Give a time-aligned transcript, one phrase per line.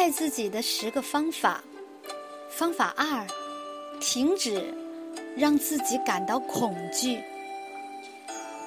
[0.00, 1.62] 爱自己的十个方法。
[2.48, 3.26] 方法二：
[4.00, 4.72] 停止
[5.36, 7.20] 让自己感到恐惧。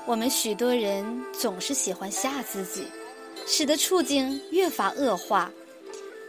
[0.05, 2.85] 我们许多人总是喜欢吓自己，
[3.47, 5.51] 使得处境越发恶化。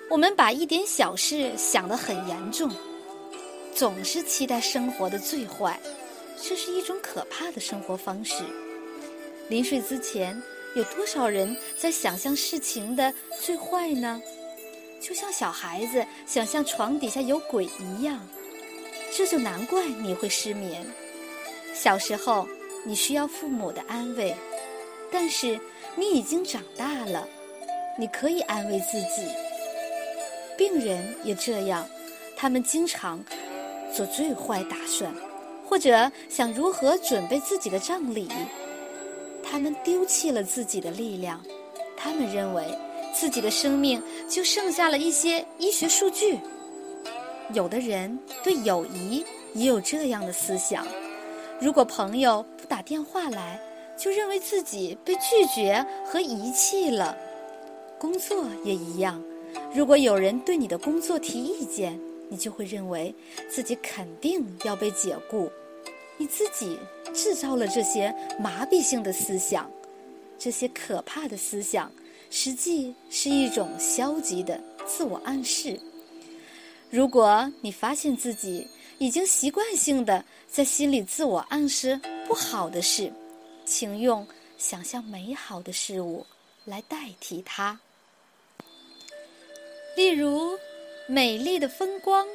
[0.08, 2.70] 我们把一点小事想得很严重，
[3.74, 5.78] 总是期待生活的最坏，
[6.42, 8.42] 这是一种可怕的生活方式。
[9.50, 10.42] 临睡之前，
[10.74, 14.18] 有多少人在想象事情的最坏呢？
[15.00, 18.20] 就像小孩子想象床底下有鬼一样，
[19.16, 20.84] 这就难怪你会失眠。
[21.74, 22.48] 小时候
[22.84, 24.34] 你需要父母的安慰，
[25.10, 25.58] 但是
[25.94, 27.28] 你已经长大了，
[27.98, 29.28] 你可以安慰自己。
[30.56, 31.86] 病人也这样，
[32.36, 33.22] 他们经常
[33.92, 35.12] 做最坏打算，
[35.66, 38.28] 或者想如何准备自己的葬礼。
[39.42, 41.40] 他们丢弃了自己的力量，
[41.96, 42.64] 他们认为
[43.14, 46.38] 自己的生命就剩下了一些医学数据。
[47.52, 50.86] 有的人对友谊也有这样的思想：
[51.60, 53.60] 如果朋友不打电话来，
[53.96, 57.16] 就认为自己被拒绝和遗弃了。
[57.98, 59.22] 工作也一样，
[59.72, 63.14] 如果有人对你的工作提意见，你就会认为
[63.48, 65.50] 自己肯定要被解雇。
[66.16, 66.78] 你自己
[67.12, 69.70] 制造了这些麻痹性的思想，
[70.38, 71.90] 这些可怕的思想，
[72.36, 75.78] 实际是一种消极的自我暗示。
[76.90, 78.66] 如果你发现自己
[78.98, 83.12] 已经习惯性的在心里自我暗示不好的事，
[83.64, 84.26] 请用
[84.58, 86.26] 想象美好的事物
[86.64, 87.78] 来代替它。
[89.96, 90.58] 例如，
[91.06, 92.26] 美丽的风光、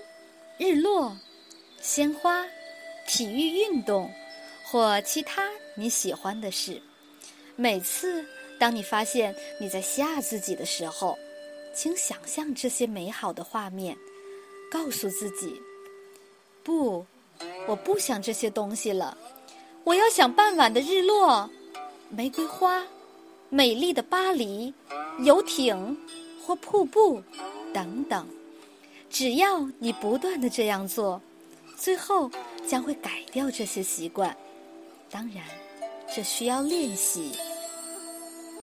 [0.58, 1.14] 日落、
[1.82, 2.46] 鲜花。
[3.06, 4.08] 体育运动，
[4.64, 6.80] 或其他你喜欢的事。
[7.56, 8.24] 每次
[8.60, 11.18] 当你发现你在吓自己的时候，
[11.74, 13.98] 请想象这些美好的画面，
[14.70, 15.60] 告诉自己
[16.62, 17.06] ：“不，
[17.68, 19.18] 我不想这些东西了。
[19.86, 21.50] 我要想傍晚的日落、
[22.10, 22.86] 玫瑰花、
[23.48, 24.74] 美丽的巴黎、
[25.20, 25.98] 游艇
[26.46, 27.24] 或瀑布
[27.74, 28.28] 等等。
[29.10, 31.20] 只要你不断的这样做。”
[31.80, 32.30] 最后
[32.68, 34.36] 将会改掉这些习惯，
[35.10, 35.46] 当然，
[36.14, 37.32] 这需要练习。